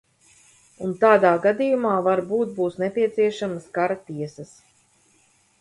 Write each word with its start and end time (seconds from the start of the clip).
Un 0.85 0.95
tādā 1.03 1.33
gadījumā 1.43 1.91
varbūt 2.09 2.55
būs 2.61 2.79
nepieciešamas 2.85 3.71
kara 3.77 3.99
tiesas. 4.09 4.59